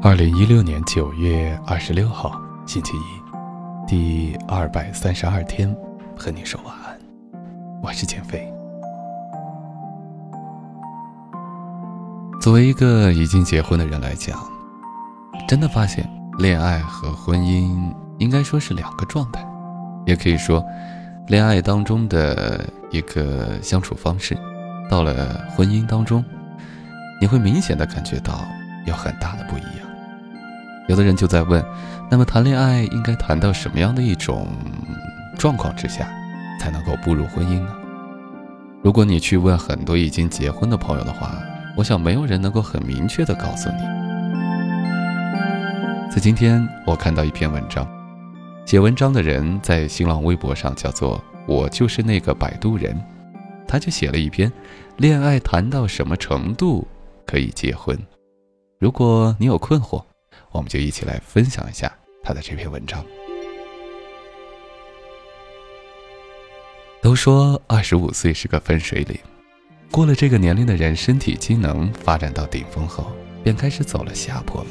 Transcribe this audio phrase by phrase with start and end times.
[0.00, 5.74] 二零一六年九月二十六号，星期一，第二百三十二天，
[6.16, 6.96] 和你说晚安。
[7.82, 8.48] 我是减肥。
[12.40, 14.38] 作为一个已经结婚的人来讲，
[15.48, 16.08] 真的发现
[16.38, 19.44] 恋爱和婚姻应该说是两个状态，
[20.06, 20.64] 也可以说，
[21.26, 24.38] 恋爱当中的一个相处方式，
[24.88, 26.24] 到了婚姻当中，
[27.20, 28.44] 你会明显的感觉到
[28.88, 29.86] 有很大的不一样。
[30.88, 31.64] 有的人就在问，
[32.10, 34.48] 那么谈恋爱应该谈到什么样的一种
[35.38, 36.08] 状况之下，
[36.58, 37.68] 才能够步入婚姻呢？
[38.82, 41.34] 如果你去问很多已经结婚的朋友的话，
[41.76, 43.78] 我想没有人能够很明确的告诉你。
[46.10, 47.86] 在今天，我看到一篇文章，
[48.64, 52.98] 写文章的人在新浪微博上叫做“我就是那个摆渡人”，
[53.68, 54.50] 他就写了一篇，
[54.96, 56.88] 恋爱谈到什么程度
[57.26, 57.96] 可以结婚？
[58.78, 60.02] 如果你有困惑。
[60.50, 63.04] 我们就一起来分享一下他的这篇文章。
[67.02, 69.18] 都说二十五岁是个分水岭，
[69.90, 73.12] 过了这个年龄的人，身体机能发展到顶峰后，
[73.44, 74.68] 便开始走了下坡路。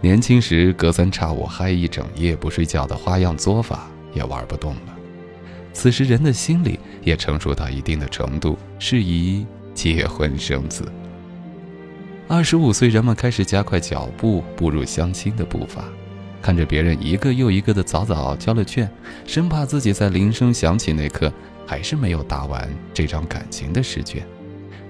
[0.00, 4.96] 年轻时隔三差五嗨一整夜不睡觉的花样作法也玩不动了。
[5.72, 10.90] 此时人的心理也成熟到一定的程度，适宜结婚生子。
[12.28, 15.84] 二十五岁，人们开始加快脚步，步入相亲的步伐，
[16.42, 18.90] 看着别人一个又一个的早早交了卷，
[19.24, 21.32] 生怕自己在铃声响起那刻
[21.64, 24.26] 还是没有答完这张感情的试卷。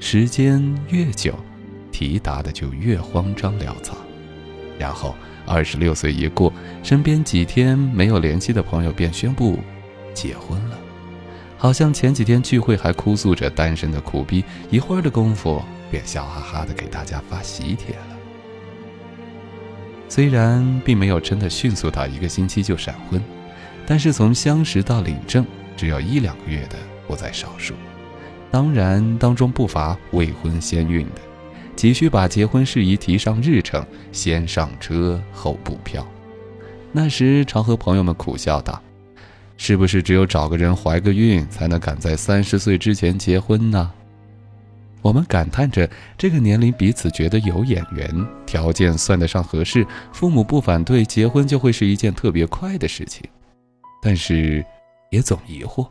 [0.00, 1.34] 时间越久，
[1.92, 3.98] 题答的就越慌张潦草。
[4.78, 5.14] 然后
[5.44, 6.50] 二十六岁一过，
[6.82, 9.58] 身边几天没有联系的朋友便宣布
[10.14, 10.78] 结婚了，
[11.58, 15.62] 好像前几天聚会还哭诉着单身的苦逼，一会儿的功夫。
[15.96, 18.16] 便笑哈哈的给大家发喜帖了。
[20.10, 23.18] 虽然并没有真的迅速到一个星期就闪婚，
[23.86, 26.76] 但是从相识到领证只有一两个月的
[27.08, 27.72] 不在少数。
[28.50, 31.22] 当然，当中不乏未婚先孕的，
[31.74, 33.82] 急需把结婚事宜提上日程，
[34.12, 36.06] 先上车后补票。
[36.92, 38.82] 那时常和朋友们苦笑道
[39.56, 43.90] ：“是不是只有找个人怀个孕，才能赶在三十岁之前结婚呢？”
[45.06, 48.10] 我们感叹着这个年龄彼此觉得有眼缘，
[48.44, 53.22] 条件算得上合适，父母不反对，结婚就会是一件特别快的事情。
[54.02, 54.66] 但是，
[55.10, 55.86] 也总疑惑，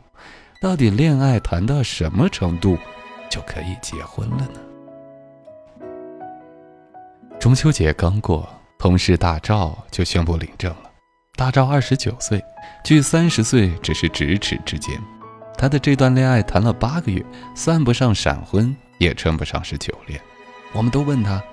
[0.61, 2.77] 到底恋爱谈到什么程度
[3.29, 4.59] 就可以结婚了呢？
[7.39, 8.45] 中秋节刚过，
[8.77, 10.91] 同事大赵就宣布领证了。
[11.37, 12.43] 大赵二十九岁，
[12.83, 14.93] 距三十岁只是咫尺之间。
[15.57, 17.25] 他的这段恋爱谈了八个月，
[17.55, 18.75] 算不上闪婚。
[18.97, 20.19] 也称不上是久恋，
[20.73, 21.44] 我们都问他：“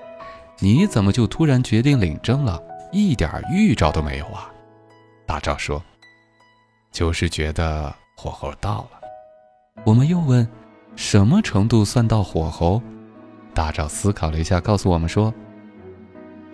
[0.60, 2.62] 你怎么就突然决定领证了？
[2.92, 4.52] 一点预兆都没有啊？”
[5.26, 5.82] 大赵说
[6.92, 9.00] ：“就是觉得火候到了。”
[9.84, 10.46] 我们又问
[10.94, 12.82] ：“什么程度算到火候？”
[13.54, 15.32] 大赵思考了一下，告诉我们说：“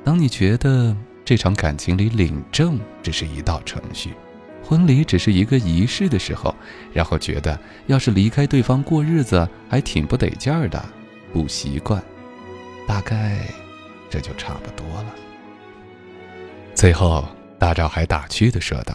[0.05, 4.15] 当你觉得这场感情里领证只是一道程序。”
[4.63, 6.55] 婚礼只是一个仪式的时候，
[6.93, 10.85] 然后觉得要是离开对方过日子还挺不得劲儿的，
[11.33, 12.03] 不习惯，
[12.87, 13.39] 大概
[14.11, 15.15] 这就差不多了。
[16.75, 17.25] 最后，
[17.59, 18.95] 大赵还打趣的说道：“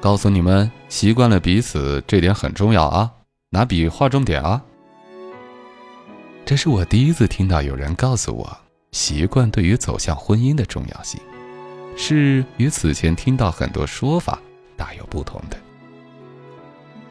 [0.00, 3.10] 告诉你们，习惯了彼此这点很重要啊，
[3.50, 4.62] 拿笔画重点啊。”
[6.44, 8.58] 这是我第一次听到有人告诉我，
[8.90, 11.18] 习惯对于走向婚姻的重要性。
[11.96, 14.38] 是与此前听到很多说法
[14.76, 15.56] 大有不同的。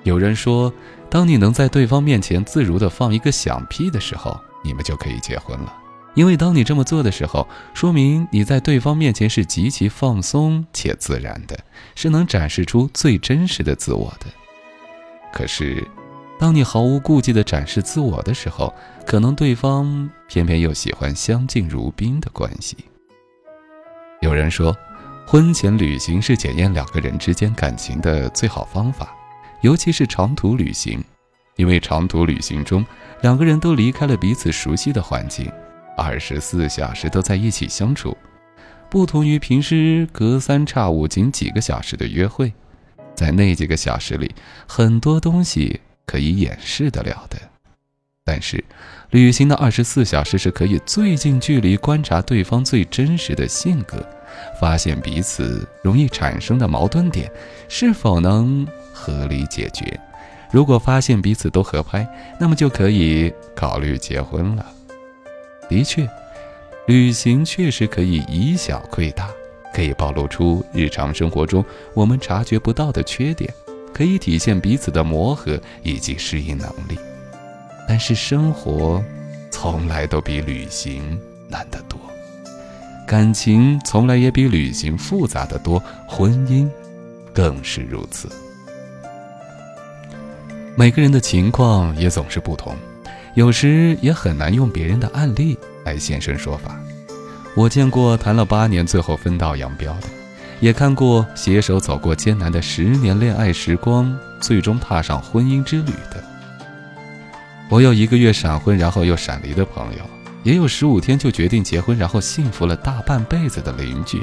[0.03, 0.73] 有人说，
[1.09, 5.73] 当你能在对方面前自如的放一个响屁的时候，你们就可以结婚了，
[6.15, 11.57] 因为当你这么做的时候，说明你在对方面前是极其放松且自然的，
[11.95, 14.25] 是能展示出最真实的自我的。
[15.31, 15.87] 可是，
[16.39, 18.73] 当你毫无顾忌的展示自我的时候，
[19.05, 22.77] 可能对方偏偏又喜欢相敬如宾的关系。
[24.21, 24.75] 有人说，
[25.25, 29.15] 婚前旅行是检验两个人之间感情的最好方法，
[29.61, 31.03] 尤其是长途旅行，
[31.55, 32.85] 因为长途旅行中
[33.21, 35.51] 两个人都离开了彼此熟悉的环境，
[35.97, 38.15] 二十四小时都在一起相处，
[38.91, 42.53] 不同于平时隔三差五仅几个小时的约会，
[43.15, 44.35] 在那几个小时里，
[44.67, 47.50] 很多东西可以掩饰得了的。
[48.23, 48.63] 但是，
[49.09, 53.97] 旅行的二十四小时是可以最近距离观察对方最真实的性格，
[54.59, 57.29] 发现彼此容易产生的矛盾点
[57.67, 59.99] 是否能合理解决。
[60.51, 62.07] 如果发现彼此都合拍，
[62.39, 64.65] 那么就可以考虑结婚了。
[65.67, 66.07] 的确，
[66.87, 69.29] 旅行确实可以以小窥大，
[69.73, 71.65] 可以暴露出日常生活中
[71.95, 73.51] 我们察觉不到的缺点，
[73.93, 76.99] 可以体现彼此的磨合以及适应能力。
[77.93, 79.03] 但是生活，
[79.51, 81.99] 从来都比旅行难得多，
[83.05, 85.77] 感情从来也比旅行复杂的多，
[86.07, 86.69] 婚姻
[87.33, 88.29] 更是如此。
[90.73, 92.77] 每个人的情况也总是不同，
[93.35, 96.79] 有时也很难用别人的案例来现身说法。
[97.57, 100.07] 我见过谈了八年最后分道扬镳的，
[100.61, 106.30] 也看过携手走过艰难的十年恋爱时光，最终踏上婚姻之旅的。
[107.71, 109.99] 我有一个月闪婚然后又闪离的朋友，
[110.43, 114.21] 也有十五天就决定结婚然后幸福了大半辈子的邻居。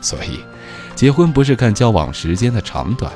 [0.00, 0.40] 所以，
[0.96, 3.12] 结婚不是看交往时间的长短。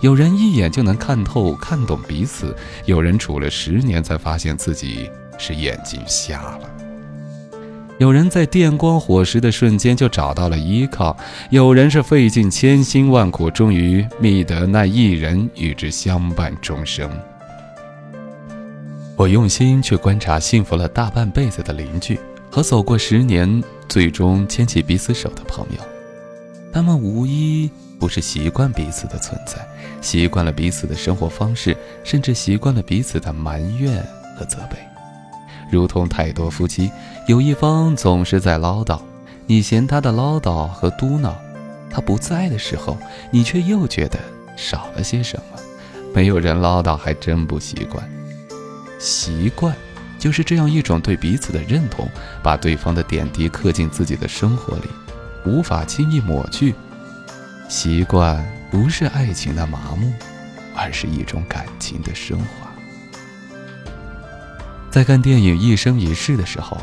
[0.00, 2.56] 有人一眼就能看透、看懂彼此，
[2.86, 6.60] 有人处了十年才发现自己是眼睛瞎了。
[7.98, 11.14] 有人在电光火石的瞬间就找到了依靠，
[11.50, 17.10] 有人是费尽千辛万苦，终于觅得那一人与之相伴终生。
[19.18, 22.16] 我用心去观察幸福了大半辈子的邻居
[22.48, 25.82] 和走过十年最终牵起彼此手的朋友，
[26.72, 27.68] 他们无一。
[27.98, 29.58] 不是习惯彼此的存在，
[30.00, 34.00] 习惯了彼此的生活方式，甚至习惯了彼此的埋怨
[34.38, 34.76] 和责备。
[35.68, 36.88] 如同太多夫妻，
[37.26, 39.00] 有一方总是在唠叨，
[39.46, 41.32] 你嫌他的唠叨和嘟囔；
[41.90, 42.96] 他不在的时候，
[43.32, 44.16] 你却又觉得
[44.56, 45.58] 少了些什么。
[46.14, 48.08] 没有人唠叨，还真不习惯。
[48.98, 49.74] 习惯，
[50.18, 52.08] 就是这样一种对彼此的认同，
[52.42, 54.88] 把对方的点滴刻进自己的生活里，
[55.46, 56.74] 无法轻易抹去。
[57.68, 60.12] 习惯不是爱情的麻木，
[60.74, 62.68] 而是一种感情的升华。
[64.90, 66.78] 在看电影《一生一世》的时候，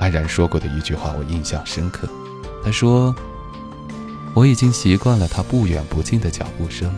[0.00, 2.08] 安然说过的一句话我印象深刻。
[2.64, 3.14] 他说
[4.34, 6.90] ：“我已经习惯了他不远不近的脚步声，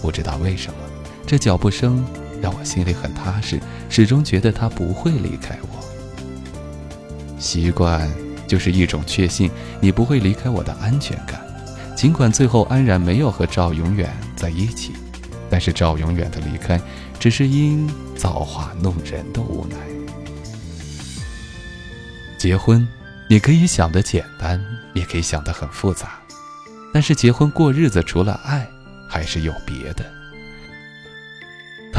[0.00, 0.78] 不知道为什么，
[1.26, 2.04] 这脚步声
[2.40, 7.38] 让我心里很踏实，始终觉得他不会离开我。
[7.38, 8.10] 习惯
[8.46, 9.50] 就是一种确信
[9.80, 11.40] 你不会离开我的安全感。”
[11.96, 14.94] 尽管最后安然没有和赵永远在一起，
[15.50, 16.80] 但是赵永远的离开，
[17.18, 19.76] 只是因造化弄人的无奈。
[22.38, 22.88] 结婚，
[23.28, 24.58] 你可以想得简单，
[24.94, 26.18] 也可以想得很复杂，
[26.94, 28.66] 但是结婚过日子，除了爱，
[29.06, 30.02] 还是有别的。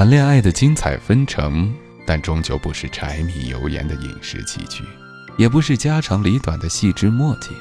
[0.02, 1.72] 谈恋爱的精彩纷呈，
[2.08, 4.84] 但终究不是柴米油盐的饮食起居，
[5.38, 7.52] 也不是家长里短的细枝末节。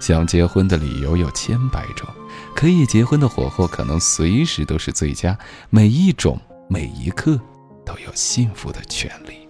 [0.00, 2.08] 想结婚的理由有千百种，
[2.54, 5.36] 可以结婚的火候可能随时都是最佳，
[5.68, 7.38] 每一种每一刻
[7.84, 9.46] 都有幸福的权利。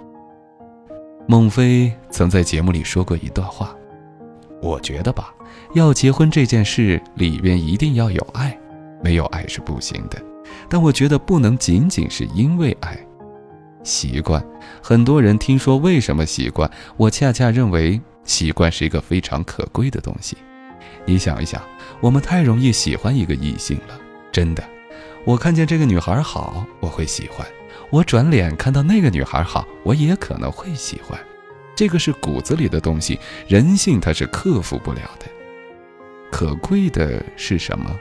[1.29, 3.73] 孟非曾在节目里说过一段话，
[4.61, 5.33] 我觉得吧，
[5.75, 8.59] 要结婚这件事里边一定要有爱，
[9.01, 10.21] 没有爱是不行的。
[10.69, 12.99] 但我觉得不能仅仅是因为爱，
[13.83, 14.45] 习惯。
[14.83, 18.01] 很多人听说为什么习惯，我恰恰认为。
[18.25, 20.37] 习惯是一个非常可贵的东西，
[21.05, 21.63] 你想一想，
[22.01, 23.97] 我们太容易喜欢一个异性了，
[24.33, 24.65] 真的。
[25.25, 27.47] 我看见这个女孩好，我会喜欢；
[27.89, 31.17] 我转脸看到那个女孩好，我也可能会喜欢。
[31.77, 33.17] 这个是骨子里的东西，
[33.47, 35.27] 人性它是克服不了的。
[36.33, 37.97] 可贵的是什么？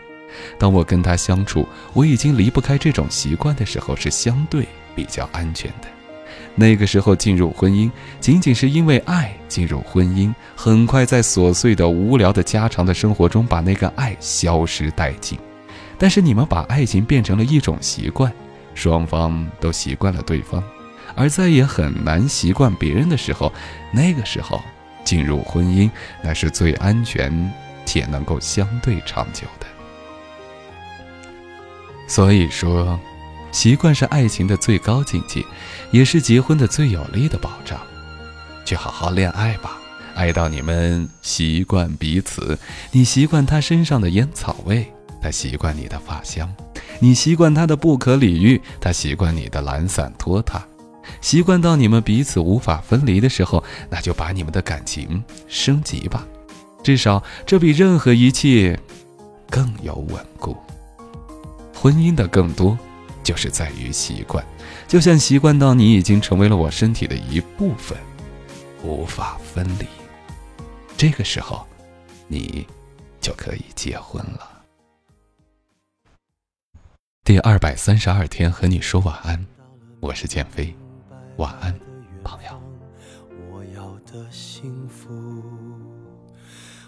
[0.58, 5.88] 当我跟他相处，我已经离不开这种习惯的时候，是相对比较安全的。
[6.58, 15.38] 那个时候进入婚姻，仅仅是因为爱进入婚姻，很快在琐碎的、无聊的、家常的生活中把那个爱消失殆尽。
[15.98, 18.32] 但是你们把爱情变成了一种习惯，
[18.74, 20.64] 双方都习惯了对方，
[21.14, 23.52] 而再也很难习惯别人的时候，
[23.92, 24.62] 那个时候
[25.04, 25.90] 进入婚姻，
[26.24, 27.52] 那是最安全
[27.86, 29.68] 且能够相对长久的。
[32.08, 33.00] 所以说。
[33.52, 35.42] 习惯是爱情的最高境界，
[35.90, 37.80] 也是结婚的最有力的保障。
[38.66, 39.78] 去好好恋爱吧，
[40.14, 42.60] 爱到你们习惯彼此。
[42.92, 44.86] 你习惯他身上的烟草味，
[45.22, 46.46] 他习惯你的发香；
[47.00, 50.62] 你习惯他的不可理喻，他习惯你的懒散拖沓。
[51.22, 56.28] 习惯到你们彼此无法分离的时候，那就把你们的感情升级吧。
[56.84, 58.78] 至少这比任何一切
[59.50, 60.58] 更有稳固。
[61.86, 62.76] 婚姻的更多。
[63.24, 64.44] 就是在于习惯，
[64.88, 67.96] 就像习惯到你已经成为了我身体的一部分，
[68.84, 69.86] 无法分离。
[70.98, 71.66] 这个时候，
[72.28, 72.68] 你
[73.22, 74.64] 就可以结婚了。
[77.24, 79.44] 第二百三十二天和你说晚安，
[80.00, 80.76] 我是建飞，
[81.38, 81.80] 晚安，
[82.24, 82.62] 朋友。
[83.52, 85.10] 我要的幸福。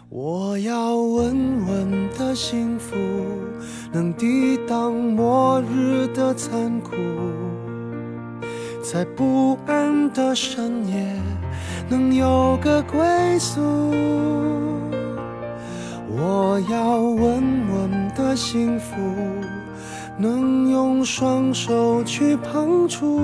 [0.09, 2.95] 我要稳稳的幸福，
[3.91, 6.95] 能抵挡末日的残酷，
[8.81, 11.21] 在不安的深夜
[11.89, 12.97] 能有个归
[13.37, 13.59] 宿。
[16.09, 18.95] 我要稳稳的幸福，
[20.17, 23.19] 能用双手去碰触。